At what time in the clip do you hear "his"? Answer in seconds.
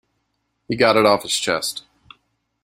1.21-1.33